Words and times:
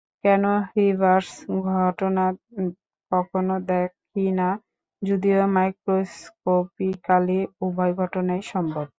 কেন 0.23 0.43
রিভার্স 0.77 1.31
ঘটনা 1.71 2.25
কখনো 3.11 3.55
দেখি 3.69 4.27
না, 4.39 4.49
যদিও 5.01 5.41
মাইক্রোস্কপিক্যালি 5.55 7.39
উভয় 7.65 7.93
ঘটনাই 8.01 8.41
সম্ভব। 8.53 8.85